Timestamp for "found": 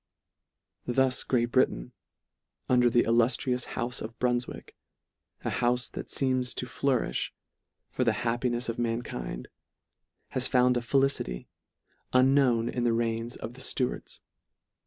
10.47-10.75